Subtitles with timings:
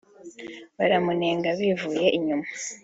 [0.77, 2.47] baramunenga bivuye inyuma